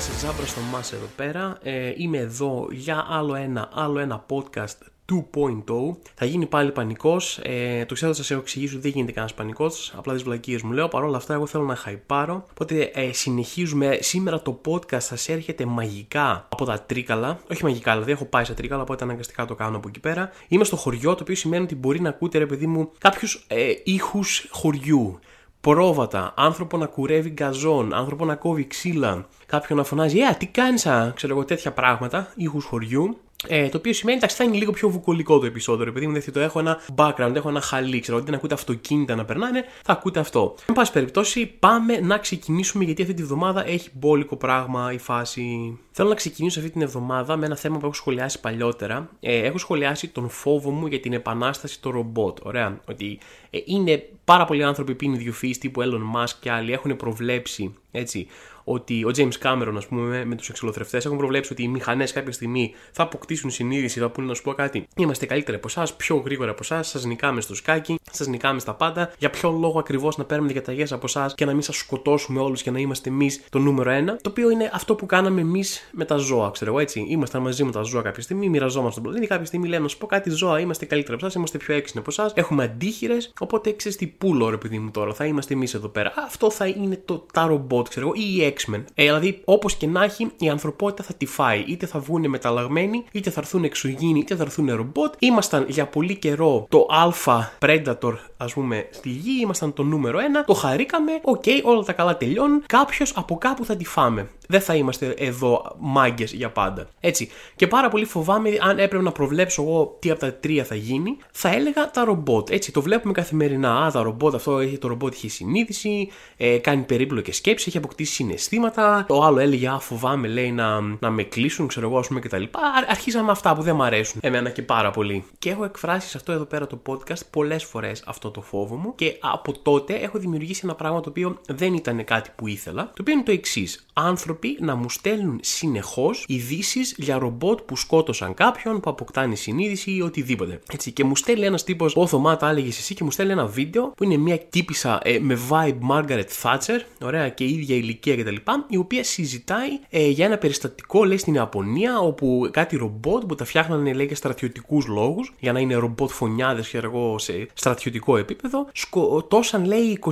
[0.00, 1.58] Καλησπέρα σας, Ζάμπρα στο Μάς εδώ πέρα.
[1.62, 4.78] Ε, είμαι εδώ για άλλο ένα, άλλο ένα podcast
[5.12, 5.96] 2.0.
[6.14, 7.38] Θα γίνει πάλι πανικός.
[7.42, 9.92] Ε, το ξέρω, θα σα έχω εξηγήσει ότι δεν γίνεται κανένας πανικός.
[9.96, 10.88] Απλά τις βλακίες μου λέω.
[10.88, 12.46] Παρ' όλα αυτά, εγώ θέλω να χαϊπάρω.
[12.50, 13.98] Οπότε ε, συνεχίζουμε.
[14.00, 17.40] Σήμερα το podcast σα έρχεται μαγικά από τα τρίκαλα.
[17.50, 20.30] Όχι μαγικά, δηλαδή έχω πάει σε τρίκαλα, οπότε αναγκαστικά το κάνω από εκεί πέρα.
[20.48, 23.72] Είμαι στο χωριό, το οποίο σημαίνει ότι μπορεί να ακούτε, ρε παιδί μου, κάποιους ε,
[23.84, 25.18] ήχους χωριού
[25.60, 30.86] πρόβατα, άνθρωπο να κουρεύει γκαζόν, άνθρωπο να κόβει ξύλα, κάποιον να φωνάζει Ε, τι κάνεις,
[31.14, 33.18] ξέρω εγώ, τέτοια πράγματα, ήχους χωριού.
[33.46, 35.86] Ε, το οποίο σημαίνει ότι θα είναι λίγο πιο βουκολικό το επεισόδιο.
[35.88, 39.24] Επειδή μου το έχω ένα background, έχω ένα χαλί, ξέρω ότι να ακούτε αυτοκίνητα να
[39.24, 40.54] περνάνε, θα ακούτε αυτό.
[40.66, 45.78] Εν πάση περιπτώσει, πάμε να ξεκινήσουμε γιατί αυτή τη βδομάδα έχει μπόλικο πράγμα η φάση.
[45.90, 49.08] Θέλω να ξεκινήσω αυτή την εβδομάδα με ένα θέμα που έχω σχολιάσει παλιότερα.
[49.20, 52.38] Ε, έχω σχολιάσει τον φόβο μου για την επανάσταση των ρομπότ.
[52.42, 52.80] Ωραία.
[52.88, 53.18] Ότι
[53.50, 57.74] ε, είναι πάρα πολλοί άνθρωποι που είναι ιδιοφυεί τύπου Elon Musk και άλλοι έχουν προβλέψει
[57.90, 58.26] έτσι,
[58.72, 62.32] ότι ο James Cameron, ας πούμε, με τους εξολοθρευτές έχουν προβλέψει ότι οι μηχανές κάποια
[62.32, 64.86] στιγμή θα αποκτήσουν συνείδηση, θα πούνε να σου πω κάτι.
[64.96, 68.74] Είμαστε καλύτεροι από εσάς, πιο γρήγορα από εσάς, σας νικάμε στο σκάκι, σας νικάμε στα
[68.74, 69.12] πάντα.
[69.18, 72.62] Για ποιο λόγο ακριβώς να παίρνουμε διαταγές από εσάς και να μην σας σκοτώσουμε όλους
[72.62, 74.16] και να είμαστε εμείς το νούμερο ένα.
[74.16, 77.06] Το οποίο είναι αυτό που κάναμε εμείς με τα ζώα, ξέρω εγώ έτσι.
[77.08, 79.26] Ήμασταν μαζί με τα ζώα κάποια στιγμή, μοιραζόμαστε τον πλανήτη.
[79.32, 82.00] Κάποια στιγμή λέμε να σου πω κάτι ζώα, είμαστε καλύτερα από εσάς, είμαστε πιο έξυπνοι
[82.00, 83.32] από εσάς, έχουμε αντίχειρες.
[83.40, 86.12] Οπότε ξέρεις τι πούλο, ρε παιδί μου τώρα, θα είμαστε εμείς εδώ πέρα.
[86.26, 88.84] Αυτό θα είναι το, τα ρομπότ, ξέρω εγώ, ή οι X-Men.
[88.94, 91.64] Ε, δηλαδή, όπως και να έχει, η ανθρωπότητα θα τη φάει.
[91.66, 95.14] Είτε θα βγουν μεταλλαγμένοι, είτε θα έρθουν εξωγήινοι, είτε θα έρθουν ρομπότ.
[95.18, 99.40] Ήμασταν για πολύ καιρό το apex predator, ας πούμε, στη γη.
[99.40, 100.22] Ήμασταν το νούμερο 1.
[100.46, 101.12] Το χαρήκαμε.
[101.22, 102.62] OK, okay, όλα τα καλά τελειώνουν.
[102.66, 104.28] Κάποιος από κάπου θα τη φάμε.
[104.50, 106.88] Δεν θα είμαστε εδώ μάγκες για πάντα.
[107.00, 107.30] Έτσι.
[107.56, 111.16] Και πάρα πολύ φοβάμαι, αν έπρεπε να προβλέψω εγώ τι από τα τρία θα γίνει,
[111.32, 112.50] θα έλεγα τα ρομπότ.
[112.50, 113.84] Έτσι, το βλέπουμε καθημερινά.
[113.86, 118.12] Α, τα ρομπότ, αυτό έχει το ρομπότ έχει συνείδηση, ε, κάνει περίπλοκες σκέψεις, έχει αποκτήσει
[118.12, 119.04] συναισθήματα.
[119.08, 122.42] Το άλλο έλεγε, Α, φοβάμαι, λέει, να, να με κλείσουν, ξέρω εγώ, ας πούμε κτλ.
[122.88, 125.24] Αρχίζαμε αυτά που δεν μου αρέσουν εμένα και πάρα πολύ.
[125.38, 128.94] Και έχω εκφράσει σε αυτό εδώ πέρα το podcast πολλές φορές αυτό το φόβο μου
[128.94, 132.84] και από τότε έχω δημιουργήσει ένα πράγμα το οποίο δεν ήταν κάτι που ήθελα.
[132.84, 133.86] Το οποίο είναι το εξής.
[133.92, 140.00] Άνθρωποι να μου στέλνουν συνεχώς ειδήσεις για ρομπότ που σκότωσαν κάποιον, που αποκτάνει συνείδηση ή
[140.02, 140.60] οτιδήποτε.
[140.72, 143.46] Έτσι, και μου στέλνει ένας τύπος, ο Θωμά τα έλεγες εσύ, και μου στέλνει ένα
[143.46, 148.36] βίντεο που είναι μια τύπησα ε, με vibe Margaret Thatcher, ωραία και ίδια ηλικία κτλ.
[148.68, 153.44] Η οποία συζητάει ε, για ένα περιστατικό, λέει στην Ιαπωνία, όπου κάτι ρομπότ που τα
[153.44, 158.66] φτιάχνανε λέει για στρατιωτικούς λόγους, για να είναι ρομπότ φονιάδες ξέρω εγώ σε στρατιωτικό επίπεδο,
[158.72, 160.10] σκοτώσαν λέει 29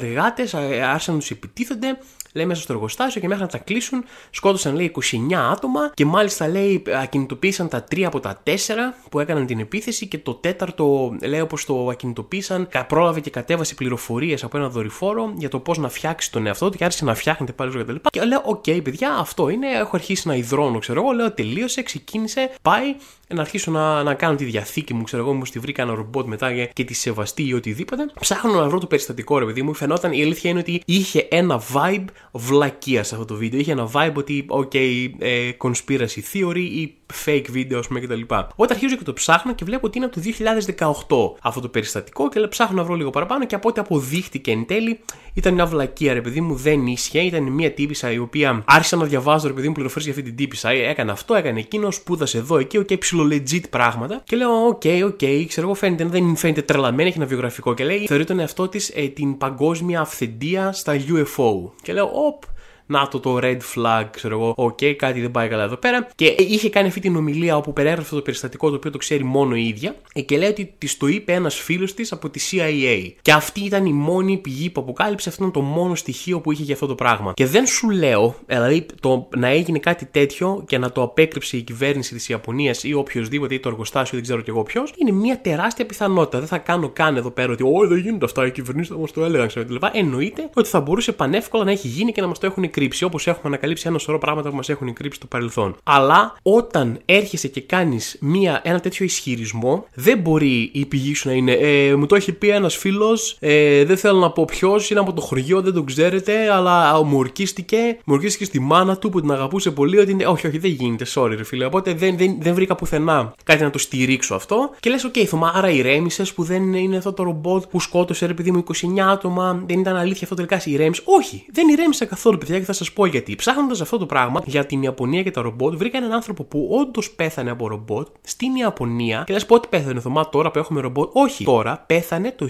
[0.00, 1.98] εργάτες, άρχισαν να τους επιτίθενται
[2.38, 4.92] λέει μέσα στο εργοστάσιο και μέχρι να τα κλείσουν σκότωσαν λέει
[5.30, 10.06] 29 άτομα και μάλιστα λέει ακινητοποίησαν τα τρία από τα τέσσερα που έκαναν την επίθεση
[10.06, 15.48] και το τέταρτο λέει όπως το ακινητοποίησαν πρόλαβε και κατέβασε πληροφορίες από ένα δορυφόρο για
[15.48, 17.96] το πώς να φτιάξει τον εαυτό του και άρχισε να φτιάχνεται πάλι ζωή κτλ.
[18.10, 21.82] Και λέω OK okay, παιδιά αυτό είναι έχω αρχίσει να ιδρώνω ξέρω εγώ λέω τελείωσε
[21.82, 22.94] ξεκίνησε πάει
[23.34, 26.26] να αρχίσω να, να κάνω τη διαθήκη μου, ξέρω εγώ, μου τη βρει κανένα ρομπότ
[26.26, 28.10] μετά και τη σεβαστεί ή οτιδήποτε.
[28.20, 29.74] Ψάχνω να βρω το περιστατικό, ρε παιδί μου.
[29.74, 33.60] Φαινόταν η αλήθεια είναι ότι είχε ένα vibe βλακεία σε αυτό το βίντεο.
[33.60, 34.74] Είχε ένα vibe ότι, OK,
[35.18, 38.20] ε, conspiracy theory ή fake video, ας πούμε κτλ.
[38.28, 42.28] Όταν αρχίζω και το ψάχνω και βλέπω ότι είναι από το 2018 αυτό το περιστατικό
[42.28, 45.00] και λέω ψάχνω να βρω λίγο παραπάνω και από ό,τι αποδείχτηκε εν τέλει
[45.38, 47.20] ήταν μια βλακεία, ρε παιδί μου, δεν ίσχυε.
[47.20, 50.44] Ήταν μια τύπισσα η οποία άρχισα να διαβάζω, ρε παιδί μου, πληροφορίες για αυτή την
[50.44, 50.70] τύπισσα.
[50.70, 54.22] Ε, έκανε αυτό, έκανε εκείνο, σπούδασε εδώ, εκεί, okay, ψιλο legit πράγματα.
[54.24, 57.74] Και λέω, OK, okay, OK, okay, ξέρω εγώ, φαίνεται, δεν φαίνεται τρελαμένη, έχει ένα βιογραφικό
[57.74, 61.70] και λέει, θεωρεί τον εαυτό της ε, την παγκόσμια αυθεντία στα UFO.
[61.82, 62.42] Και λέω, οπ,
[62.88, 66.08] να το το red flag, ξέρω εγώ, OK, okay, κάτι δεν πάει καλά εδώ πέρα.
[66.14, 69.56] Και είχε κάνει αυτή την ομιλία όπου περιέγραφε το περιστατικό το οποίο το ξέρει μόνο
[69.56, 73.12] η ίδια ε, και λέει ότι της το είπε ένας φίλος της από τη CIA.
[73.22, 76.62] Και αυτή ήταν η μόνη πηγή που αποκάλυψε, αυτό ήταν το μόνο στοιχείο που είχε
[76.62, 77.32] για αυτό το πράγμα.
[77.32, 81.62] Και δεν σου λέω, δηλαδή το να έγινε κάτι τέτοιο και να το απέκρυψε η
[81.62, 85.40] κυβέρνηση της Ιαπωνίας ή οποιοδήποτε ή το εργοστάσιο, δεν ξέρω κι εγώ ποιος, είναι μια
[85.40, 86.38] τεράστια πιθανότητα.
[86.38, 89.12] Δεν θα κάνω καν εδώ πέρα ότι, Όχι, δεν γίνονται αυτά, οι κυβερνήσεις θα μας
[89.12, 92.46] το έλεγαν, ξέρω Εννοείται ότι θα μπορούσε πανεύκολα να έχει γίνει και να μας το
[92.46, 95.76] έχουν κρύψει, όπως έχουμε ανακαλύψει ένα σωρό πράγματα που μας έχουν κρύψει στο παρελθόν.
[95.82, 98.18] Αλλά όταν έρχεσαι και κάνεις
[98.62, 102.48] ένα τέτοιο ισχυρισμό, δεν μπορεί η πηγή σου να είναι ε, Μου το έχει πει
[102.48, 106.52] ένας φίλος, ε, δεν θέλω να πω ποιος, είναι από το χωριό, δεν το ξέρετε,
[106.52, 110.46] αλλά μου ορκίστηκε, μου ορκίστηκε στη μάνα του που την αγαπούσε πολύ, ότι είναι, όχι,
[110.46, 111.64] όχι, δεν γίνεται, sorry, ρε φίλε.
[111.64, 114.70] Οπότε δεν, δεν, δεν βρήκα πουθενά κάτι να το στηρίξω αυτό.
[114.80, 118.26] Και λες, OK, okay, Θωμά, άρα ηρέμησες που δεν είναι αυτό το ρομπότ που σκότωσε,
[118.26, 118.64] ρε παιδί μου,
[118.96, 121.04] 29 άτομα, δεν ήταν αλήθεια αυτό τελικά ηρέμησες.
[121.06, 123.34] Όχι, δεν ηρέμησε καθόλου, παιδιά, και θα σας πω γιατί.
[123.34, 127.10] Ψάχνοντας αυτό το πράγμα για την Ιαπωνία και τα ρομπότ, βρήκα έναν άνθρωπο που όντως
[127.10, 129.22] πέθανε από ρομπότ στην Ιαπωνία.
[129.26, 131.10] Και θα σας πω ότι πέθανε, Θωμά, τώρα που έχουμε ρομπότ.
[131.12, 132.46] Όχι, τώρα πέθανε το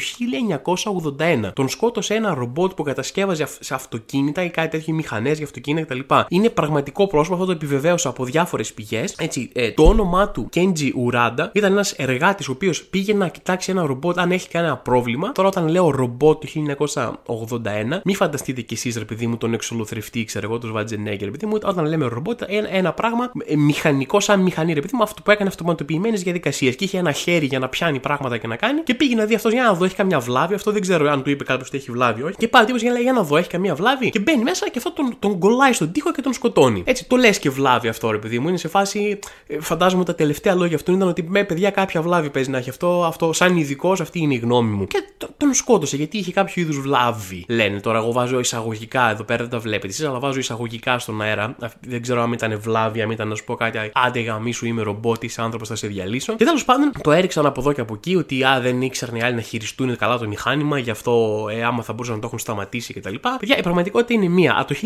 [1.18, 1.50] 1981.
[1.52, 6.14] Τον σκότωσε ένα ρομπότ που κατασκεύαζε σε αυτοκίνητα ή κάτι τέτοιο, μηχανές για αυτοκίνητα κτλ.
[6.28, 9.14] Είναι πραγματικό πρόσωπο, αυτό το επιβεβαίωσα από διάφορες πηγές.
[9.18, 13.70] Έτσι, ε, το όνομά του Kenji Uranda ήταν ένας εργάτης ο οποίος πήγε να κοιτάξει
[13.70, 15.32] ένα ρομπότ αν έχει κανένα πρόβλημα.
[15.32, 20.07] Τώρα, όταν λέω ρομπότ το 1981, μη φανταστείτε κι εσείς, ρε παιδί μου, τον εξολοθρευτή,
[20.10, 24.20] ξέρω εγώ, τον Βατζενέγκερ, ρε παιδί μου, όταν λέμε ρομπότ, ένα, ένα πράγμα ε, μηχανικό
[24.20, 27.58] σαν μηχανή, ρε παιδί μου, αυτό που έκανε αυτοματοποιημένες διαδικασίες και είχε ένα χέρι για
[27.58, 29.94] να πιάνει πράγματα και να κάνει και πήγε να δει αυτός για να δω έχει
[29.94, 30.54] καμιά βλάβη.
[30.54, 32.34] Αυτό δεν ξέρω αν του είπε κάποιος ότι έχει βλάβη, όχι.
[32.36, 34.68] Και πάλι τύπος για να λέει για να δω έχει καμία βλάβη και μπαίνει μέσα
[34.68, 36.82] και αυτό τον, τον κολλάει στον τοίχο και τον σκοτώνει.
[36.86, 38.48] Έτσι το λες και βλάβη αυτό, ρε παιδί μου.
[38.48, 42.30] Είναι σε φάση, ε, φαντάζομαι τα τελευταία λόγια αυτού ήταν ότι με παιδιά κάποια βλάβη
[42.30, 44.86] παίζει να έχει αυτό, αυτό σαν ειδικός, αυτή είναι η γνώμη μου.
[44.86, 45.02] Και
[45.36, 47.44] τον σκότωσε γιατί είχε κάποιο είδους βλάβη.
[47.48, 51.22] Λένε τώρα, εγώ βάζω εισαγωγικά εδώ πέρα, δεν τα βλέπετε εσεί, αλλά βάζω εισαγωγικά στον
[51.22, 51.56] αέρα.
[51.80, 54.82] Δεν ξέρω αν ήταν βλάβη, αν ήταν να σου πω κάτι, άντε γαμί σου είμαι
[54.82, 56.34] ρομπότης, άνθρωπος θα σε διαλύσω.
[56.36, 59.22] Και τέλος πάντων το έριξαν από εδώ και από εκεί ότι α, δεν ήξεραν οι
[59.22, 62.38] άλλοι να χειριστούν καλά το μηχάνημα, γι' αυτό ε, άμα θα μπορούσαν να το έχουν
[62.38, 63.14] σταματήσει κτλ.
[63.38, 64.54] Παιδιά, η πραγματικότητα είναι μία.
[64.58, 64.80] Από το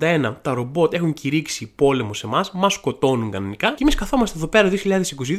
[0.00, 4.46] 1981 τα ρομπότ έχουν κηρύξει πόλεμο σε εμάς, μας σκοτώνουν κανονικά και εμείς καθόμαστε εδώ
[4.46, 4.74] πέρα 2022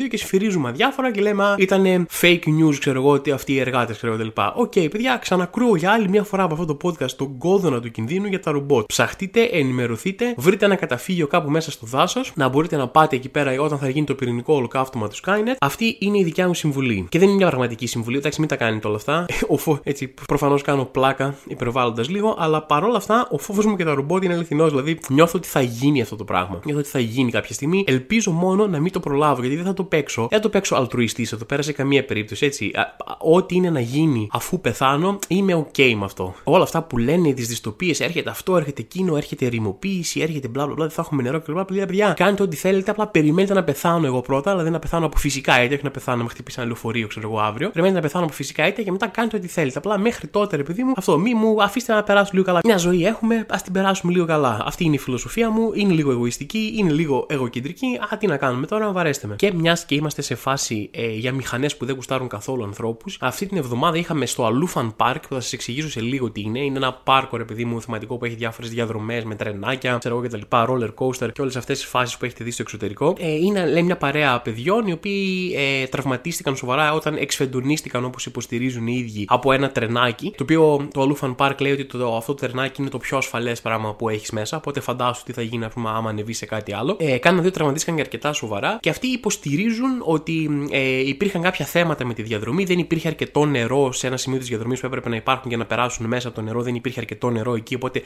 [0.09, 4.15] και σφυρίζουμε αδιάφορα και λέμε ήταν fake news, ξέρω εγώ, ότι αυτοί οι εργάτες, ξέρω
[4.15, 4.27] κτλ.
[4.53, 7.91] OK, okay, παιδιά, ξανακρούω για άλλη μια φορά από αυτό το podcast τον κόδωνα του
[7.91, 8.85] κινδύνου για τα ρομπότ.
[9.03, 13.61] Ψαχτείτε, ενημερωθείτε, βρείτε ένα καταφύγιο κάπου μέσα στο δάσος, να μπορείτε να πάτε εκεί πέρα
[13.61, 15.55] όταν θα γίνει το πυρηνικό ολοκαύτωμα του Skynet.
[15.59, 17.05] Αυτή είναι η δικιά μου συμβουλή.
[17.09, 19.25] Και δεν είναι μια πραγματική συμβουλή, εντάξει, μην τα κάνετε όλα αυτά.
[19.47, 19.79] Ο φο...
[19.83, 24.23] Έτσι, προφανώς κάνω πλάκα υπερβάλλοντας λίγο, αλλά παρόλα αυτά ο φόβος μου και τα ρομπότ
[24.23, 24.69] είναι αληθινός.
[24.69, 26.59] Δηλαδή νιώθω ότι θα γίνει αυτό το πράγμα.
[26.63, 27.83] Νιώθω ότι θα γίνει κάποια στιγμή.
[27.87, 30.21] Ελπίζω μόνο να μην το προλάβω γιατί δεν θα το παίξω.
[30.21, 32.45] Δεν θα το παίξω αλτρουιστής εδώ πέρα σε καμία περίπτωση.
[32.45, 32.71] Έτσι,
[33.17, 36.33] ό,τι είναι να γίνει αφού πεθάνω, είμαι OK με αυτό.
[36.43, 40.75] Όλα αυτά που λένε τι δυστοπίε, έρχεται αυτό, έρχεται εκείνο, έρχεται ρημοποίηση, έρχεται μπλα μπλα,
[40.75, 41.85] δεν θα έχουμε νερό και μπλα μπλα.
[41.85, 45.17] Παιδιά, κάντε ό,τι θέλετε, απλά περιμένετε να πεθάνω εγώ πρώτα, αλλά δεν να πεθάνω από
[45.17, 47.67] φυσικά αίτια, όχι να πεθάνω να με χτυπήσει ένα λεωφορείο, ξέρω εγώ αύριο.
[47.69, 49.77] Περιμένετε να πεθάνω από φυσικά αίτια και μετά κάντε ό,τι θέλετε.
[49.77, 52.59] Απλά μέχρι τότε, ρε παιδί μου, αυτό μη μου αφήστε να περάσω λίγο καλά.
[52.63, 54.63] Μια ζωή έχουμε, ας την περάσουμε λίγο καλά.
[54.65, 57.99] Αυτή είναι η φιλοσοφία μου, είναι λίγο εγωιστική, είναι λίγο εγωκεντρική.
[58.13, 59.35] Α, τι να κάνουμε τώρα, βαρέστε με.
[59.35, 63.45] Και μιας και είμαστε σε φάση ε, για μηχανές που δεν γουστάρουν καθόλου ανθρώπους, αυτή
[63.45, 66.59] την εβδομάδα είχαμε στο Αλούφαν Park, που θα σας εξηγήσω σε λίγο τι είναι.
[66.59, 70.27] Είναι ένα πάρκο, ρε παιδί μου, θεματικό που έχει διάφορες διαδρομές με τρενάκια, ξέρω εγώ
[70.27, 70.41] κτλ.
[70.49, 73.15] Roller coaster και όλες αυτές τις φάσεις που έχετε δει στο εξωτερικό.
[73.19, 78.87] Ε, είναι, λέει, μια παρέα παιδιών οι οποίοι ε, τραυματίστηκαν σοβαρά όταν εξφεντονίστηκαν όπως υποστηρίζουν
[78.87, 80.33] οι ίδιοι από ένα τρενάκι.
[80.37, 83.61] Το οποίο το Αλούφαν Park λέει ότι το, αυτό το τρενάκι είναι το πιο ασφαλές
[83.61, 84.57] πράγμα που έχεις μέσα.
[84.57, 86.95] Οπότε φαντάσου τι θα γίνει, πούμε, άμα ανεβείς σε κάτι άλλο.
[86.99, 92.05] Ε, κάναν δύο τραυματίστηκαν και αρκετά σοβαρά και αυτοί υποστηρίζουν ότι ε, υπήρχαν κάποια θέματα
[92.05, 92.63] με τη διαδρομή.
[92.63, 95.65] Δεν υπήρχε αρκετό νερό σε ένα σημείο της διαδρομής που έπρεπε να υπάρχουν για να
[95.65, 96.61] περάσουν μέσα το νερό.
[96.61, 98.01] Δεν υπήρχε αρκετό νερό εκεί, οπότε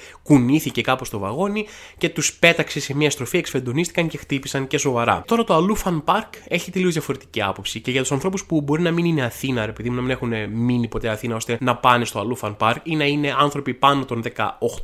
[0.57, 1.65] κουνήθηκε κάπως το βαγόνι
[1.97, 5.23] και τους πέταξε σε μια στροφή, εξφεντονίστηκαν και χτύπησαν και σοβαρά.
[5.27, 8.91] Τώρα το Αλούφαν Park έχει τελείως διαφορετική άποψη και για τους ανθρώπους που μπορεί να
[8.91, 12.57] μην είναι Αθήνα, επειδή να μην έχουν μείνει ποτέ Αθήνα ώστε να πάνε στο Αλούφαν
[12.59, 14.23] Park ή να είναι άνθρωποι πάνω των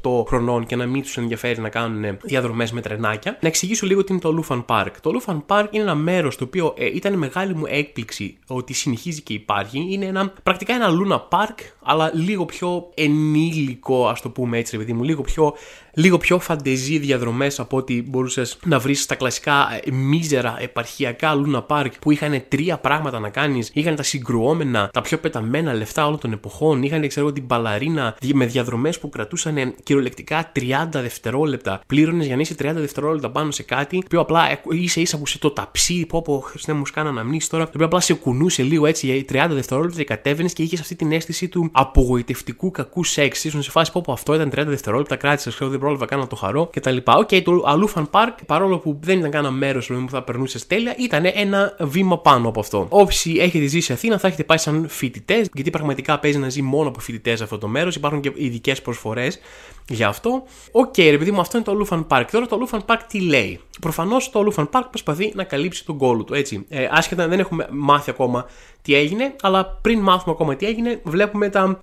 [0.03, 3.37] 18 χρονών και να μην τους ενδιαφέρει να κάνουν διαδρομές με τρενάκια.
[3.41, 4.91] Να εξηγήσω λίγο τι είναι το Αλούφαν Park.
[5.01, 9.21] Το Αλούφαν Park είναι ένα μέρος το οποίο ε, ήταν μεγάλη μου έκπληξη ότι συνεχίζει
[9.21, 9.87] και υπάρχει.
[9.89, 14.93] Είναι ένα, πρακτικά ένα Luna Park, αλλά λίγο πιο ενήλικο, ας το πούμε έτσι, παιδί
[14.93, 15.53] μου, λίγο πιο
[15.93, 21.65] λίγο πιο φαντεζή διαδρομές από ό,τι μπορούσες να βρεις στα κλασικά ε, μίζερα επαρχιακά λούνα
[21.67, 23.69] παρκ που είχαν τρία πράγματα να κάνεις.
[23.73, 26.83] Είχαν τα συγκρουόμενα, τα πιο πεταμένα λεφτά όλων των εποχών.
[26.83, 31.81] Είχαν, ξέρω την μπαλαρίνα με διαδρομές που κρατούσαν κυριολεκτικά 30 δευτερόλεπτα.
[31.87, 35.27] Πλήρωνες για να είσαι 30 δευτερόλεπτα πάνω σε κάτι, το οποίο απλά ίσα ίσα που
[35.27, 38.63] σε το ταψί, πω πω Χριστέ μου σκάνε αναμνήσεις τώρα, το οποίο απλά σε κουνούσε
[38.63, 43.03] λίγο έτσι για 30 δευτερόλεπτα και κατέβαινες και είχες αυτή την αίσθηση του απογοητευτικού κακού
[43.03, 43.43] σεξ.
[43.43, 46.27] Ήσουν σε φάση πω, πω αυτό ήταν 30 δευτερόλεπτα, κράτησες, ξέρω δεν πρόλαβα καν να
[46.27, 46.97] το χαρώ κτλ.
[47.05, 50.67] OK, okay, το Allou Fun Park, παρόλο που δεν ήταν κανένα μέρος που θα περνούσε
[50.67, 52.85] τέλεια, ήταν ένα βήμα πάνω από αυτό.
[52.89, 56.61] Όσοι έχετε ζήσει σε Αθήνα, θα έχετε πάει σαν φοιτητές, γιατί πραγματικά παίζει να ζει
[56.61, 57.95] μόνο από φοιτητές αυτό το μέρος.
[57.95, 59.39] Υπάρχουν και ειδικές προσφορές
[59.89, 60.43] για αυτό.
[60.71, 62.25] OK, okay, ρε παιδί μου, αυτό είναι το Allou Fun Park.
[62.31, 65.85] Τώρα το Allou Fun Park τι λέει; Προφανώς το Allou Fun Park προσπαθεί να καλύψει
[65.85, 66.65] τον κώλο του, έτσι.
[66.69, 68.45] Ε, άσχετα δεν έχουμε μάθει ακόμα
[68.81, 71.79] τι έγινε, αλλά πριν μάθουμε ακόμα τι έγινε, βλέπουμε τα,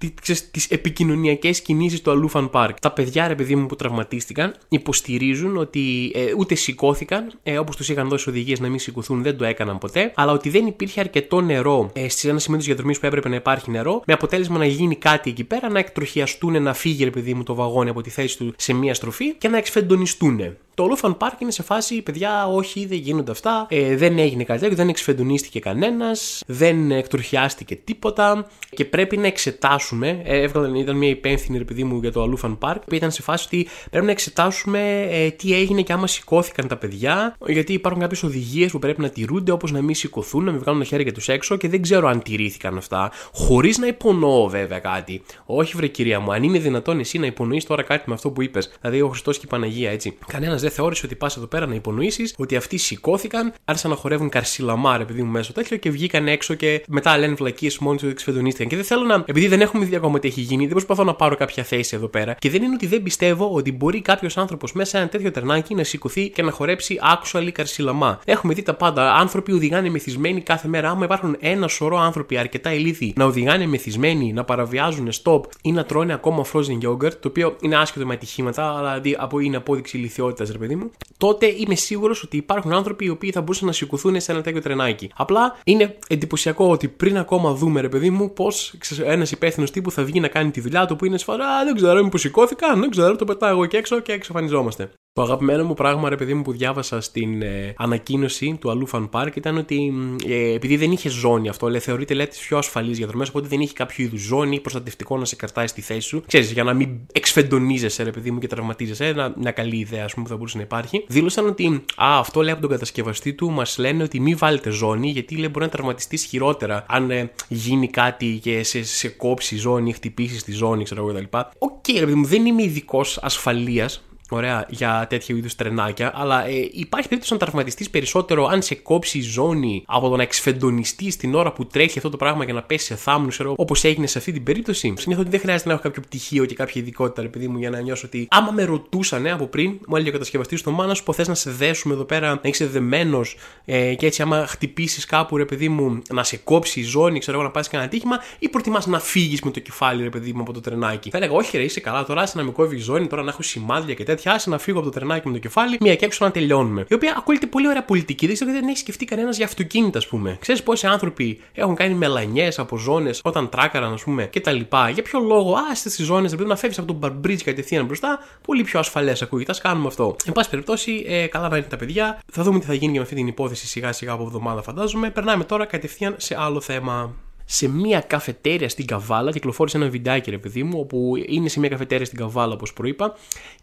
[0.51, 2.81] τις επικοινωνιακές κινήσεις του Allou Fun Park.
[2.81, 7.89] Τα παιδιά, ρε παιδί μου, που τραυματίστηκαν, υποστηρίζουν ότι ε, ούτε σηκώθηκαν, ε, όπως τους
[7.89, 11.41] είχαν δώσει οδηγίες να μην σηκωθούν, δεν το έκαναν ποτέ, αλλά ότι δεν υπήρχε αρκετό
[11.41, 14.67] νερό ε, σε ένα σημείο της διαδρομής που έπρεπε να υπάρχει νερό, με αποτέλεσμα να
[14.67, 18.11] γίνει κάτι εκεί πέρα, να εκτροχιαστούν, να φύγει, ρε παιδί μου, το βαγόνι από τη
[18.11, 20.41] θέση του σε μία στροφή και να εκσφενδονιστούν.
[20.81, 23.67] Το Λούφαν Πάρκ είναι σε φάση, παιδιά, όχι, δεν γίνονται αυτά.
[23.71, 30.21] Ε, δεν έγινε κάτι τέτοιο, δεν εξφεντουνίστηκε κανένας, δεν εκτροχιάστηκε τίποτα και πρέπει να εξετάσουμε.
[30.25, 33.47] Ε, έβγαλε, ήταν μια υπεύθυνη επειδή μου για το Αλούφαν Πάρκ, που ήταν σε φάση
[33.47, 38.23] ότι πρέπει να εξετάσουμε ε, τι έγινε και άμα σηκώθηκαν τα παιδιά, γιατί υπάρχουν κάποιες
[38.23, 41.29] οδηγίες που πρέπει να τηρούνται, όπως να μην σηκωθούν, να μην βγάλουν τα χέρια τους
[41.29, 45.23] έξω και δεν ξέρω αν τηρήθηκαν αυτά, χωρίς να υπονοώ βέβαια κάτι.
[45.47, 48.43] Όχι, βρε κυρία μου, αν είναι δυνατόν εσύ να υπονοείς τώρα κάτι με αυτό που
[48.43, 50.19] είπες, δηλαδή ο Χριστός και η Παναγία έτσι.
[50.27, 54.29] Κανένας δεν θεώρησε ότι πας εδώ πέρα να υπονοήσεις ότι αυτοί σηκώθηκαν, άρχισαν να χορεύουν
[54.29, 58.69] καρσιλαμάρ επειδή μου μέσω τέτοιο και βγήκαν έξω και μετά λένε βλακίες μόνοι τους εξφεδονίστηκαν.
[58.69, 61.15] Και δεν θέλω να, επειδή δεν έχουμε δει ακόμα τι έχει γίνει, δεν προσπαθώ να
[61.15, 62.35] πάρω κάποια θέση εδώ πέρα.
[62.35, 65.75] Και δεν είναι ότι δεν πιστεύω ότι μπορεί κάποιος άνθρωπος μέσα σε ένα τέτοιο τερνάκι
[65.75, 68.21] να σηκωθεί και να χορέψει actually καρσιλαμά.
[68.25, 69.15] Έχουμε δει τα πάντα.
[69.15, 70.91] Άνθρωποι οδηγάνε μεθυσμένοι κάθε μέρα.
[70.91, 75.85] Άμα υπάρχουν ένα σωρό άνθρωποι αρκετά ηλίθιοι να οδηγάνε μεθυσμένοι, να παραβιάζουν stop ή να
[75.85, 79.01] τρώνε ακόμα frozen yogurt, το οποίο είναι άσχετο με ατυχήματα, αλλά
[79.43, 83.41] είναι απόδειξη ηλικιότητας, ρε παιδί μου, τότε είμαι σίγουρος ότι υπάρχουν άνθρωποι οι οποίοι θα
[83.41, 85.11] μπορούσαν να σηκωθούν σε ένα τέτοιο τρενάκι.
[85.17, 90.05] Απλά είναι εντυπωσιακό ότι πριν ακόμα δούμε, ρε παιδί μου, πώς ένας υπεύθυνος τύπου θα
[90.05, 93.17] βγει να κάνει τη δουλειά του που είναι σφαρά, δεν ξέρω, μήπως σηκώθηκαν, δεν ξέρω,
[93.17, 94.91] το πετάω εγώ και έξω και εξαφανιζόμαστε.
[95.13, 99.09] Το αγαπημένο μου πράγμα, ρε παιδί μου, που διάβασα στην ε, ανακοίνωση του Allou Fun
[99.09, 99.93] Park ήταν ότι
[100.27, 103.61] ε, επειδή δεν είχε ζώνη αυτό, λέει, θεωρείται λέει στις πιο ασφαλείς διαδρομές, οπότε δεν
[103.61, 106.23] είχε κάποιο είδους ζώνη προστατευτικό να σε κρατάει στη θέση σου.
[106.27, 109.07] Ξέρεις, για να μην εκσφενδονίζεσαι, ρε παιδί μου, και τραυματίζεσαι.
[109.07, 111.05] Ένα, μια καλή ιδέα, ας πούμε, που θα μπορούσε να υπάρχει.
[111.09, 115.11] Δήλωσαν ότι, α, αυτό λέει από τον κατασκευαστή του, μας λένε ότι μην βάλετε ζώνη,
[115.11, 119.93] γιατί λέει μπορεί να τραυματιστεί χειρότερα αν ε, γίνει κάτι και σε, σε κόψει ζώνη,
[119.93, 121.37] χτυπήσεις τη ζώνη, ξέρω εγώ κτλ.
[121.59, 124.05] OK, okay, ρε παιδί μου, δεν είμαι ειδικός ασφαλείας
[124.37, 129.19] ωραία, για τέτοιου είδους τρενάκια, αλλά ε, υπάρχει περίπτωση να τραυματιστείς περισσότερο αν σε κόψει
[129.19, 132.63] η ζώνη από το να εξφεντονιστείς την ώρα που τρέχει αυτό το πράγμα για να
[132.63, 134.95] πέσει σε θάμνους, όπως έγινε σε αυτή την περίπτωση.
[134.97, 137.81] Συνήθως ότι δεν χρειάζεται να έχω κάποιο πτυχίο και κάποια ειδικότητα, επειδή μου, για να
[137.81, 141.29] νιώσω ότι άμα με ρωτούσαν από πριν, μου έλεγε ο κατασκευαστής στο μάνας σου, θες
[141.29, 145.45] να σε δέσουμε εδώ πέρα, να είσαι δεμένος ε, και έτσι άμα χτυπήσεις κάπου, ρε
[145.45, 148.87] παιδί μου, να σε κόψει η ζώνη, ξέρω εγώ να πας κανένα τύχημα, ή προτιμάς
[148.87, 151.11] να φύγεις με το κεφάλι, ρε παιδί μου, από το τρενάκι.
[151.11, 153.43] Θα έλεγα, Όχι, ρε, είσαι καλά τώρα, να με κόβει η ζώνη, τώρα να έχω
[153.43, 156.25] σημάδια και τέτοια τέτοια, να φύγω από το τρενάκι με το κεφάλι, μία και έξω
[156.25, 156.85] να τελειώνουμε.
[156.89, 159.99] Η οποία ακούγεται πολύ ωραία πολιτική, δεν ξέρω γιατί δεν έχει σκεφτεί κανένας για αυτοκίνητα,
[159.99, 160.37] ας πούμε.
[160.41, 164.89] Ξέρεις πόσοι άνθρωποι έχουν κάνει μελανιές από ζώνες όταν τράκαραν, ας πούμε, και τα λοιπά.
[164.91, 168.63] Για ποιο λόγο, α, στις ζώνες, δηλαδή να φεύγεις από τον μπαρμπρίτζ κατευθείαν μπροστά, πολύ
[168.63, 169.53] πιο ασφαλές ακούγεται.
[169.53, 170.17] Α κάνουμε αυτό.
[170.25, 172.19] Εν πάση περιπτώσει, ε, καλά να είναι τα παιδιά.
[172.33, 175.11] Θα δούμε τι θα γίνει με αυτή την υπόθεση σιγά σιγά από εβδομάδα, φαντάζομαι.
[175.11, 177.15] Περνάμε τώρα κατευθείαν σε άλλο θέμα
[177.53, 179.31] σε μια καφετέρια στην Καβάλα.
[179.31, 183.15] Κυκλοφόρησε ένα βιντεάκι, ρε παιδί μου, όπου είναι σε μια καφετέρια στην Καβάλα, όπως προείπα,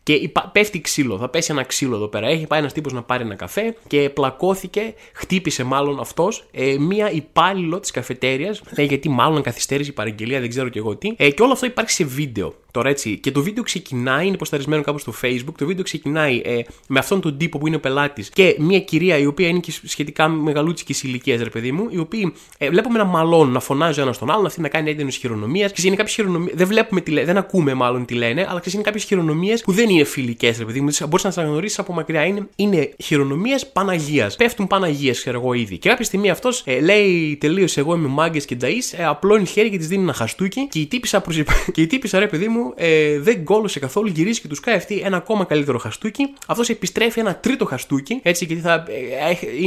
[0.04, 1.18] και πέφτει ξύλο.
[1.18, 2.28] Θα πέσει ένα ξύλο εδώ πέρα.
[2.28, 7.12] Έχει πάει ένας τύπος να πάρει ένα καφέ και πλακώθηκε, χτύπησε μάλλον αυτός, ε, μία
[7.12, 8.62] υπάλληλο της καφετέριας.
[8.78, 11.14] Λέει γιατί μάλλον καθυστέρησε η παραγγελία, δεν ξέρω κι εγώ τι.
[11.18, 12.54] Ε, και όλο αυτό υπάρχει σε βίντεο.
[12.72, 13.18] Τώρα έτσι.
[13.18, 15.54] Και το βίντεο ξεκινάει, είναι υποσταρισμένο κάπου στο Facebook.
[15.58, 19.18] Το βίντεο ξεκινάει ε, με αυτόν τον τύπο που είναι ο πελάτης και μια κυρία
[19.18, 23.04] η οποία είναι και σχετικά μεγαλούτσικης ηλικίας, ρε παιδί μου, οι οποίοι ε, βλέπουμε να
[23.04, 25.70] μαλώνουν, να φωνάζει ένα στον άλλον, αυτή να κάνει έντονε χειρονομίε.
[25.70, 26.54] Και είναι κάποιε χειρονομίε.
[26.56, 29.72] Δεν βλέπουμε τι λένε, δεν ακούμε μάλλον τι λένε, αλλά ξέρει είναι κάποιε χειρονομίε που
[29.72, 30.90] δεν είναι φιλικέ, ρε παιδί μου.
[31.08, 32.26] Μπορεί να τι αναγνωρίσει από μακριά.
[32.26, 34.32] Είναι, είναι χειρονομίε Παναγία.
[34.38, 35.78] Πέφτουν Παναγίε, ξέρω εγώ ήδη.
[35.78, 39.70] Και κάποια στιγμή αυτό ε, λέει τελείω εγώ είμαι μάγκε και νταή, ε, απλώνει χέρι
[39.70, 41.24] και τη δίνει ένα χαστούκι και η τύπησα,
[41.74, 45.02] και η τύπησα ρε παιδί μου ε, δεν κόλωσε καθόλου, γυρίζει και του κάνει αυτή
[45.04, 46.34] ένα ακόμα καλύτερο χαστούκι.
[46.48, 48.84] Αυτό επιστρέφει ένα τρίτο χαστούκι, έτσι γιατί θα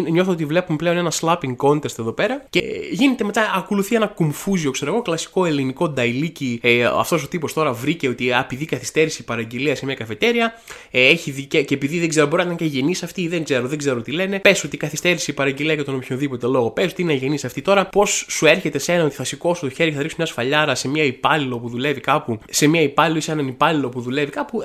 [0.04, 2.44] ε, νιώθω ότι βλέπουμε πλέον ένα slapping contest εδώ πέρα.
[2.50, 6.60] Και γίνεται μετά, ακολουθεί ένα κουμφούζιο, ξέρω εγώ, κλασικό ελληνικό νταϊλίκι.
[6.62, 10.54] Ε, Αυτός ο τύπος τώρα βρήκε ότι επειδή καθυστέρησε η παραγγελία σε μια καφετέρια,
[10.90, 11.62] ε, έχει δικαι...
[11.62, 14.12] και επειδή δεν ξέρω, μπορεί να είναι και γενής αυτή, δεν ξέρω, δεν ξέρω τι
[14.12, 14.38] λένε.
[14.38, 16.70] Πες ότι καθυστέρησε η παραγγελία για τον οποιοδήποτε λόγο.
[16.70, 19.74] Πες ότι είναι γενής αυτή τώρα, πώς σου έρχεται σε ένα ότι θα σηκώσω το
[19.74, 23.20] χέρι, θα ρίξω μια σφαλιάρα σε μια υπάλληλο που δουλεύει κάπου, σε μια υπάλληλο ή
[23.20, 24.60] σε έναν υπάλληλο που δουλεύει κάπου.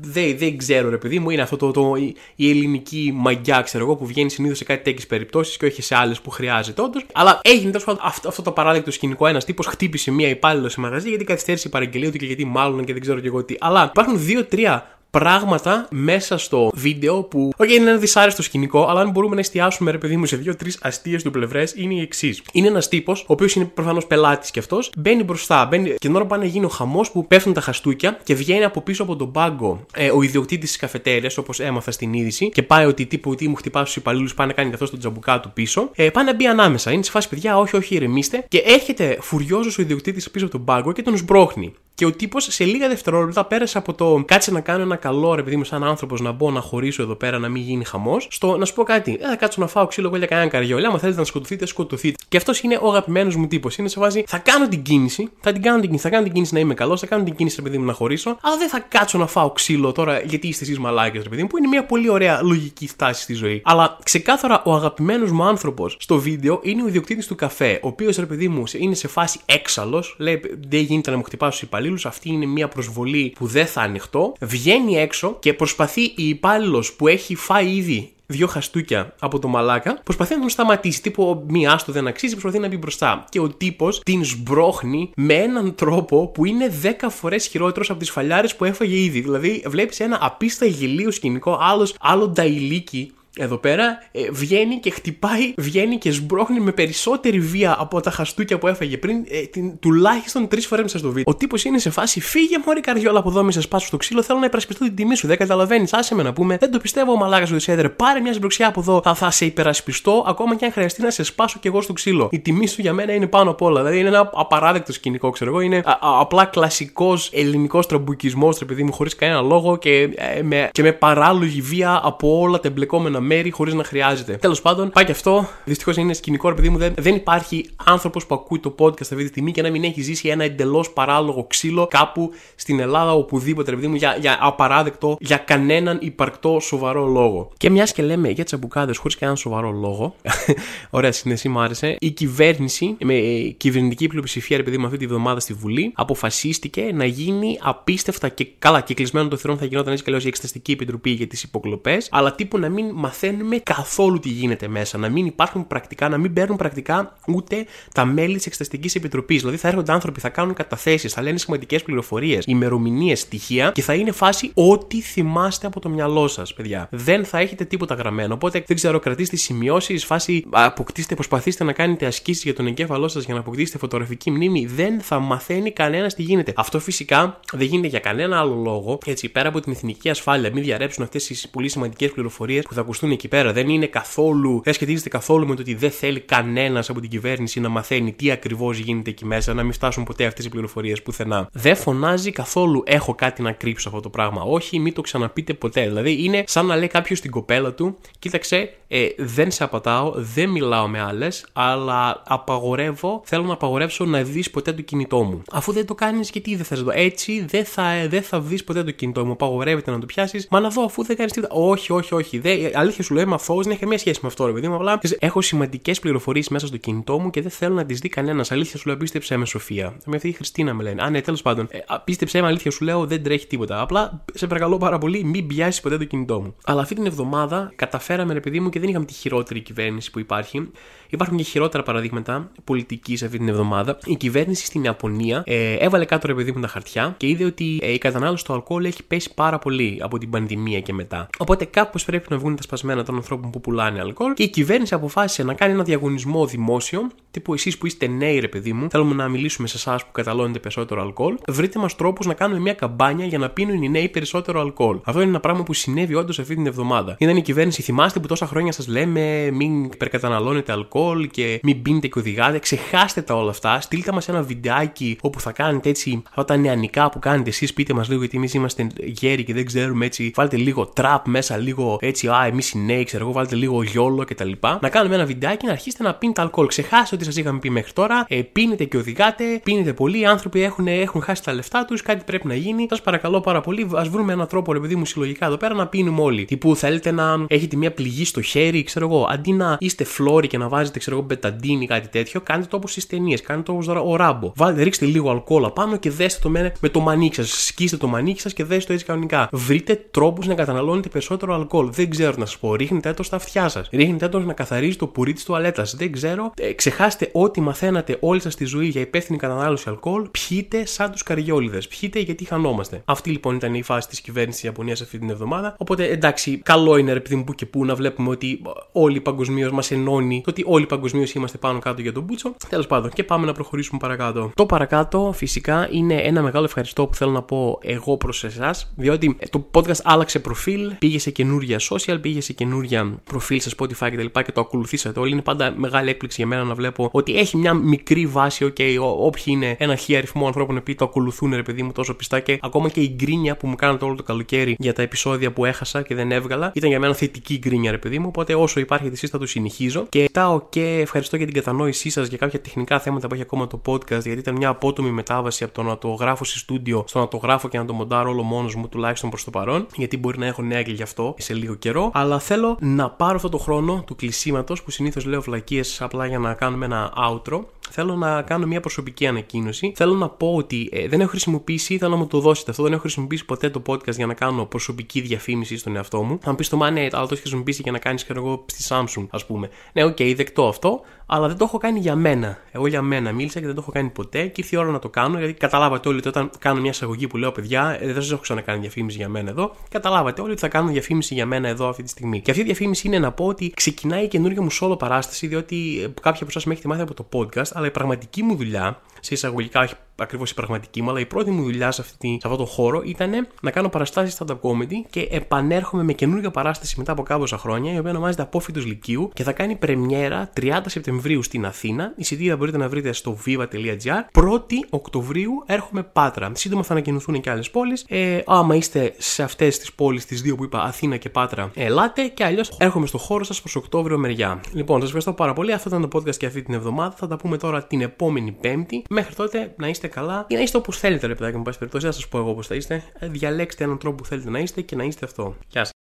[0.00, 1.94] Δεν, δεν ξέρω, ρε παιδί μου, είναι αυτό το, το,
[2.34, 5.94] η ελληνική μαγιά, ξέρω εγώ, που βγαίνει συνήθως σε κάτι τέτοιες περιπτώσεις και όχι σε
[5.96, 7.06] άλλες που χρειάζεται όντως.
[7.12, 9.26] Αλλά έγινε τόσο αυτό, αυτό το παράδειγμα σκηνικό.
[9.26, 12.84] Ένας τύπος χτύπησε μία υπάλληλο σε μαγαζί γιατί καθυστέρησε η παραγγελία του και γιατί μάλλον
[12.84, 13.54] και δεν ξέρω και εγώ τι.
[13.60, 17.50] Αλλά υπάρχουν δύο-τρία πράγματα μέσα στο βίντεο που.
[17.56, 20.78] Όχι, είναι ένα δυσάρεστο σκηνικό, αλλά αν μπορούμε να εστιάσουμε, ρε παιδί μου, σε δύο-τρεις
[20.82, 22.42] αστείες του πλευρές, είναι η εξής.
[22.52, 26.14] Είναι ένας τύπος, ο οποίος είναι προφανώς πελάτης κι αυτός, μπαίνει μπροστά, μπαίνει, και την
[26.14, 29.02] ώρα που πάνε να γίνει ο χαμός που πέφτουν τα χαστούκια και βγαίνει από πίσω
[29.02, 33.06] από τον πάγκο ε, ο ιδιοκτήτης της καφετέρια, όπως έμαθα στην είδηση, και πάει ότι
[33.06, 36.10] τύπου ότι μου χτυπά τους υπαλλήλους, πάει να κάνει καθώς τον τζαμπουκά του πίσω, ε,
[36.10, 36.92] πάει να μπει ανάμεσα.
[36.92, 40.64] Είναι σε φάση παιδιά, όχι, όχι, ηρεμήστε, και έρχεται φουριόζος ο ιδιοκτήτης πίσω από τον
[40.64, 41.72] πάγκο και τον σμπρώχνει.
[41.94, 45.42] Και ο τύπος σε λίγα δευτερόλεπτα πέρασε από το κάτσε να κάνω ένα καλό ρε
[45.42, 48.56] παιδί μου, σαν άνθρωπος να μπω να χωρίσω εδώ πέρα, να μην γίνει χαμός, στο
[48.56, 49.18] να σου πω κάτι.
[49.20, 50.86] Ε, θα κάτσω να φάω ξύλο εγώ για κανένα καριόλι.
[50.86, 52.16] Άμα θέλετε να σκοτωθείτε, σκοτωθείτε.
[52.28, 53.76] Και αυτός είναι ο αγαπημένος μου τύπος.
[53.76, 56.32] Είναι σε βάση, θα κάνω την κίνηση, θα την κάνω την κίνηση, θα κάνω την
[56.32, 58.68] κίνηση να είμαι καλός, θα κάνω την κίνηση ρε παιδί μου να χωρίσω, αλλά δεν
[58.68, 61.66] θα κάτσω να φάω ξύλο τώρα γιατί είστε εσείς μαλάκες ρε παιδί μου, που είναι
[61.66, 63.62] μια πολύ ωραία λογική στάση στη ζωή.
[63.64, 68.16] Αλλά ξεκάθαρα ο αγαπημένος μου άνθρωπος στο βίντεο είναι ο ιδιοκτήτης του καφέ, ο οποίος
[68.16, 72.06] ρε παιδί μου είναι σε φάση έξαλλος, λέει δεν γίνεται να μου χτυπάω στου υπαλλήλους,
[72.06, 74.32] αυτή είναι μια προσβολή που δεν θα ανοιχτώ.
[74.40, 80.00] Βγαίνει έξω και προσπαθεί η υπάλληλος που έχει φάει ήδη δύο χαστούκια από το μαλάκα,
[80.04, 81.02] προσπαθεί να τον σταματήσει.
[81.02, 83.24] Τύπο, μία άστο δεν αξίζει, προσπαθεί να μπει μπροστά.
[83.28, 88.10] Και ο τύπος την σμπρώχνει με έναν τρόπο που είναι 10 φορές χειρότερος από τις
[88.10, 89.20] φαλιάρες που έφαγε ήδη.
[89.20, 95.54] Δηλαδή, βλέπεις ένα απίστευτα γελίο σκηνικό, άλλος, άλλο νταϊλίκι εδώ πέρα ε, βγαίνει και χτυπάει,
[95.56, 100.48] βγαίνει και σμπρώχνει με περισσότερη βία από τα χαστούκια που έφαγε πριν, ε, την, τουλάχιστον
[100.48, 101.24] τρεις φορές μέσα στο βίντεο.
[101.26, 104.22] Ο τύπος είναι σε φάση, φύγε μόλι καριόλα από εδώ, μη σε σπάσω στο ξύλο,
[104.22, 105.26] θέλω να υπερασπιστώ την τιμή σου.
[105.26, 108.32] Δεν καταλαβαίνεις, άσε με να πούμε, δεν το πιστεύω ο μαλάκας του Δεσέδρε, πάρε μια
[108.32, 111.66] σμπροξιά από εδώ, θα, θα σε υπερασπιστώ ακόμα και αν χρειαστεί να σε σπάσω κι
[111.66, 112.28] εγώ στο ξύλο.
[112.32, 113.80] Η τιμή σου για μένα είναι πάνω απ' όλα.
[113.80, 118.82] Δηλαδή είναι ένα απαράδεκτο σκηνικό, ξέρω εγώ, είναι α, α, απλά κλασικός ελληνικός τραμπουκισμός, τρεπιδί
[118.82, 123.19] μου, χωρίς κανένα λόγο και, ε, με, και με παράλογη βία από όλα τα εμπλεκόμενα
[123.20, 124.36] μέρη χωρίς να χρειάζεται.
[124.36, 125.48] Τέλος πάντων, πάει και αυτό.
[125.64, 126.78] Δυστυχώς είναι σκηνικό, επειδή μου.
[126.78, 130.02] Δεν, δεν υπάρχει άνθρωπος που ακούει το podcast αυτή τη στιγμή και να μην έχει
[130.02, 135.36] ζήσει ένα εντελώς παράλογο ξύλο κάπου στην Ελλάδα, οπουδήποτε, επειδή μου, για, για απαράδεκτο, για
[135.36, 137.50] κανέναν υπαρκτό σοβαρό λόγο.
[137.56, 140.14] Και μιας και λέμε για τσαμπουκάδες χωρίς κανέναν σοβαρό λόγο.
[140.90, 141.96] Ωραία σύνδεση, μου άρεσε.
[142.00, 143.14] Η κυβέρνηση, με
[143.56, 148.80] κυβερνητική πλειοψηφία, επειδή μου αυτή τη βδομάδα στη Βουλή, αποφασίστηκε να γίνει απίστευτα και καλά
[148.80, 152.34] και κλεισμένο το θηρόν θα γινόταν έτσι και η Εξεταστική Επιτροπή για τις υποκλοπές, αλλά
[152.34, 154.98] τύπου να μην μαθαίνουμε καθόλου τι γίνεται μέσα.
[154.98, 159.40] Να μην υπάρχουν πρακτικά, να μην παίρνουν πρακτικά ούτε τα μέλη της Εξεταστικής Επιτροπής.
[159.40, 163.94] Δηλαδή θα έρχονται άνθρωποι, θα κάνουν καταθέσεις, θα λένε σημαντικές πληροφορίες, ημερομηνίες, στοιχεία και θα
[163.94, 166.88] είναι φάση ό,τι θυμάστε από το μυαλό σας, παιδιά.
[166.90, 168.34] Δεν θα έχετε τίποτα γραμμένο.
[168.34, 173.24] Οπότε δεν ξέρω, κρατήστε σημειώσεις, φάση αποκτήστε, προσπαθήστε να κάνετε ασκήσεις για τον εγκέφαλό σας
[173.24, 174.66] για να αποκτήσετε φωτογραφική μνήμη.
[174.66, 176.52] Δεν θα μαθαίνει κανένας τι γίνεται.
[176.56, 178.98] Αυτό φυσικά δεν γίνεται για κανένα άλλο λόγο.
[179.06, 182.80] Έτσι, πέρα από την εθνική ασφάλεια, μην διαρρέψουν αυτές τις πολύ σημαντικές πληροφορίες που θα
[182.80, 183.52] ακουστούν εκεί πέρα.
[183.52, 187.60] Δεν είναι καθόλου, δεν σχετίζεται καθόλου με το ότι δεν θέλει κανένας από την κυβέρνηση
[187.60, 191.48] να μαθαίνει τι ακριβώς γίνεται εκεί μέσα, να μην φτάσουν ποτέ αυτές οι πληροφορίες πουθενά.
[191.52, 194.42] Δεν φωνάζει καθόλου έχω κάτι να κρύψω αυτό το πράγμα.
[194.42, 195.86] Όχι, μην το ξαναπείτε ποτέ.
[195.86, 200.48] Δηλαδή είναι σαν να λέει κάποιος στην κοπέλα του, κοίταξε, ε, δεν σε απατάω, δεν
[200.48, 205.42] μιλάω με άλλες, αλλά απαγορεύω, θέλω να απαγορεύσω να δεις ποτέ το κινητό μου.
[205.52, 206.90] Αφού δεν το κάνεις, γιατί δεν θες το.
[206.94, 209.32] Έτσι δεν θα, δεν θα δεις ποτέ το κινητό μου.
[209.32, 210.46] Απαγορεύεται να το πιάσεις.
[210.50, 211.54] Μα να δω αφού δεν κάνεις τίποτα.
[211.54, 212.38] Όχι, όχι, όχι.
[212.38, 214.74] Δεν, αλήθεια σου λέω, είμαι αθώο, δεν έχει καμία σχέση με αυτό, ρε παιδί μου.
[214.74, 218.52] Απλά έχω σημαντικές πληροφορίες μέσα στο κινητό μου και δεν θέλω να τις δει κανένας.
[218.52, 219.96] Αλήθεια σου λέω, πίστεψε με Σοφία.
[220.06, 221.02] Με αυτή η Χριστίνα με λένε.
[221.02, 221.68] Α, ναι, τέλος πάντων.
[221.70, 223.80] Ε, πίστεψε με, αλήθεια σου λέω, δεν τρέχει τίποτα.
[223.80, 226.54] Απλά σε παρακαλώ πάρα πολύ, μην πιάσεις ποτέ το κινητό μου.
[226.64, 230.18] Αλλά αυτή την εβδομάδα καταφέραμε, ρε παιδί μου, και δεν είχαμε τη χειρότερη κυβέρνηση που
[230.18, 230.70] υπάρχει.
[231.12, 233.98] Υπάρχουν και χειρότερα παραδείγματα πολιτικής αυτή την εβδομάδα.
[234.04, 237.78] Η κυβέρνηση στην Ιαπωνία ε, έβαλε κάτω ρε παιδί μου τα χαρτιά και είδε ότι
[237.82, 241.28] ε, η κατανάλωση του αλκοόλ έχει πέσει πάρα πολύ από την πανδημία και μετά.
[241.38, 244.94] Οπότε κάπως πρέπει να βγουν τα σπασμένα των ανθρώπων που πουλάνε αλκοόλ και η κυβέρνηση
[244.94, 249.14] αποφάσισε να κάνει ένα διαγωνισμό δημόσιο, τύπου εσείς που είστε νέοι ρε παιδί μου, θέλουμε
[249.14, 253.26] να μιλήσουμε σε εσάς που καταλώνετε περισσότερο αλκοόλ, βρείτε μας τρόπους να κάνουμε μια καμπάνια
[253.26, 254.98] για να πίνουν οι νέοι περισσότερο αλκοόλ.
[255.04, 257.16] Αυτό είναι ένα πράγμα που συνέβη όντως αυτή την εβδομάδα.
[257.18, 262.06] Ήταν η κυβέρνηση, θυμάστε που τόσα χρόνια σας λέμε μην υπερκαταναλώνετε αλκοόλ και μην πίνετε
[262.06, 266.44] και οδηγάτε, ξεχάστε τα όλα αυτά, στείλτε μας ένα βιντεάκι όπου θα κάνετε έτσι αυτά
[266.44, 270.06] τα νεανικά που κάνετε εσείς, πείτε μας λίγο γιατί εμείς είμαστε γέροι και δεν ξέρουμε
[270.06, 273.82] έτσι, βάλτε λίγο τραπ μέσα, λίγο έτσι, α, εμείς οι νέοι, ξέρω εγώ, βάλτε λίγο
[273.82, 274.50] γιόλο κτλ.
[274.80, 276.66] Να κάνουμε ένα βιντεάκι να αρχίσετε να πίνετε αλκοόλ.
[276.66, 280.62] Ξεχάστε ό,τι σας είχαμε πει μέχρι τώρα, ε, πίνετε και οδηγάτε, πίνετε πολύ, οι άνθρωποι
[280.62, 282.86] έχουν, έχουν χάσει τα λεφτά τους, κάτι πρέπει να γίνει.
[282.88, 285.86] Σας παρακαλώ πάρα πολύ, ας βρούμε έναν τρόπο, ρε παιδί μου, συλλογικά εδώ πέρα να
[285.86, 286.44] πίνουμε όλοι.
[286.44, 290.46] Τι που θέλετε να έχετε μια πληγή στο χέρι, ξέρω εγώ, αντί να είστε φλόροι
[290.46, 293.62] και να βάζετε, ξέρω εγώ, μπεταντίνη ή κάτι τέτοιο, κάντε το όπως στις ταινίες, κάντε
[293.62, 294.52] το όπως ο ράμπο.
[294.56, 297.64] Βάλτε, ρίξτε λίγο αλκοόλ πάνω και δέστε το με, με το μανίκι σας.
[297.64, 299.48] Σκίστε το μανίκι σας και δέστε το έτσι κανονικά.
[299.52, 301.90] Βρείτε τρόπους να καταναλώνετε περισσότερο αλκοόλ.
[301.92, 302.74] Δεν ξέρω να σας πω.
[302.74, 303.88] Ρίχνετε το στα αυτιά σας.
[303.92, 305.96] Ρίχνετε το να καθαρίζει το πουρί της τουαλέτας.
[305.96, 306.52] Δεν ξέρω.
[306.56, 310.28] Ε, ξεχάστε ό,τι μαθαίνατε όλη σας τη ζωή για υπεύθυνη κατανάλωση αλκοόλ.
[310.30, 311.88] Πιείτε σαν τους καριόλιδες.
[311.88, 313.02] Πιείτε γιατί χανόμαστε.
[313.04, 315.74] Αυτή λοιπόν ήταν η φάση της κυβέρνησης της Ιαπωνίας αυτή την εβδομάδα.
[315.78, 319.20] Οπότε εντάξει, καλό είναι ρε παιδί μου που και που να βλέπουμε ότι ότι όλοι
[319.20, 322.54] παγκοσμίως μας ενώνει, το ότι όλοι παγκοσμίως είμαστε πάνω κάτω για τον μπούτσο.
[322.68, 324.50] Τέλος πάντων, και πάμε να προχωρήσουμε παρακάτω.
[324.54, 329.36] Το παρακάτω φυσικά είναι ένα μεγάλο ευχαριστώ που θέλω να πω εγώ προς εσάς, διότι
[329.50, 334.24] το podcast άλλαξε προφίλ, πήγε σε καινούρια social, πήγε σε καινούρια προφίλ σε Spotify κτλ.
[334.24, 335.32] Και, και το ακολουθήσατε όλοι.
[335.32, 338.64] Είναι πάντα μεγάλη έκπληξη για μένα να βλέπω ότι έχει μια μικρή βάση.
[338.64, 342.14] OK, okay, όποιοι είναι ένα χι αριθμό ανθρώπων που το ακολουθούν, ρε παιδί μου, τόσο
[342.14, 345.52] πιστά και ακόμα και η γκρίνια που μου κάνατε όλο το καλοκαίρι για τα επεισόδια
[345.52, 348.30] που έχασα και δεν έβγαλα ήταν για μένα θετική γκρίνια, ρε παιδί μου.
[348.40, 350.06] Οπότε όσο υπάρχει εσεί θα το συνεχίζω.
[350.08, 353.66] Και κοιτάω και ευχαριστώ για την κατανόησή σας για κάποια τεχνικά θέματα που έχει ακόμα
[353.66, 357.18] το podcast, γιατί ήταν μια απότομη μετάβαση από το να το γράφω σε στούντιο στο
[357.18, 360.16] να το γράφω και να το μοντάρω όλο μόνος μου τουλάχιστον προς το παρόν, γιατί
[360.16, 362.10] μπορεί να έχω νέα και γι' αυτό σε λίγο καιρό.
[362.14, 366.38] Αλλά θέλω να πάρω αυτό το χρόνο του κλεισίματος που συνήθως λέω φλακίες απλά για
[366.38, 369.92] να κάνουμε ένα outro θέλω να κάνω μια προσωπική ανακοίνωση.
[369.96, 372.92] Θέλω να πω ότι ε, δεν έχω χρησιμοποιήσει, θέλω να μου το δώσετε αυτό, δεν
[372.92, 376.38] έχω χρησιμοποιήσει ποτέ το podcast για να κάνω προσωπική διαφήμιση στον εαυτό μου.
[376.42, 378.84] Θα μου πεις Θωμά, ναι, αλλά το έχεις χρησιμοποιήσει για να κάνεις και εγώ στη
[378.88, 379.68] Samsung, ας πούμε.
[379.92, 381.00] Ναι, OK, okay, δεκτό αυτό,
[381.32, 382.58] αλλά δεν το έχω κάνει για μένα.
[382.72, 384.98] Εγώ για μένα μίλησα και δεν το έχω κάνει ποτέ και ήρθε η ώρα να
[384.98, 388.22] το κάνω γιατί καταλάβατε όλοι ότι όταν κάνω μια εισαγωγή που λέω παιδιά, ε, δεν
[388.22, 391.68] σας έχω ξανακάνει διαφήμιση για μένα εδώ, καταλάβατε όλοι ότι θα κάνω διαφήμιση για μένα
[391.68, 392.40] εδώ αυτή τη στιγμή.
[392.40, 396.00] Και αυτή η διαφήμιση είναι να πω ότι ξεκινάει η καινούργια μου solo παράσταση, διότι
[396.02, 399.00] ε, κάποια από εσάς με έχετε μάθει από το podcast, αλλά η πραγματική μου δουλειά,
[399.20, 402.48] σε εισαγωγικά, όχι ακριβώς η πραγματική μου, αλλά η πρώτη μου δουλειά σε, αυτή, σε
[402.48, 407.12] αυτό το χώρο ήταν να κάνω παραστάσεις stand-up comedy και επανέρχομαι με καινούργια παράσταση μετά
[407.12, 411.66] από κάμποσα χρόνια, η οποία ονομάζεται Απόφυτος Λυκείου και θα κάνει πρεμιέρα 30 Σεπτεμβρίου στην
[411.66, 412.12] Αθήνα.
[412.16, 414.44] Εισιτήρια μπορείτε να βρείτε στο viva.gr.
[414.44, 416.52] 1η Οκτωβρίου έρχομαι Πάτρα.
[416.54, 418.04] Σύντομα θα ανακοινωθούν και άλλες πόλεις.
[418.08, 422.26] Ε, άμα είστε σε αυτές τις πόλεις, τις δύο που είπα, Αθήνα και Πάτρα, ελάτε
[422.26, 424.60] και αλλιώς έρχομαι στο χώρο σας προς Οκτώβριο μεριά.
[424.72, 425.72] Λοιπόν, σας ευχαριστώ πάρα πολύ.
[425.72, 427.14] Αυτό ήταν το podcast και αυτή την εβδομάδα.
[427.16, 429.02] Θα τα πούμε τώρα την επόμενη Πέμπτη.
[429.08, 432.04] Μέχρι τότε να είστε καλά ή να είστε όπως θέλετε, ρε παιδάκι μου, πάση περιπτώσει.
[432.04, 433.02] Δεν σας πω εγώ πώς θα είστε.
[433.18, 435.56] Ε, διαλέξτε έναν τρόπο που θέλετε να είστε και να είστε αυτό.
[435.68, 435.92] Γεια σας.